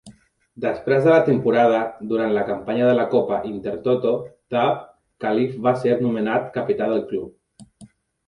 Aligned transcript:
Després 0.63 1.01
de 1.07 1.09
la 1.11 1.17
temporada, 1.25 1.81
durant 2.13 2.33
la 2.37 2.45
campanya 2.47 2.87
de 2.89 2.95
la 2.99 3.03
Copa 3.11 3.37
Intertoto 3.51 4.13
d'AaB, 4.55 4.81
Califf 5.25 5.59
va 5.67 5.75
ser 5.83 5.99
nomenat 6.07 6.51
capità 6.59 6.89
del 6.95 7.05
club. 7.13 7.89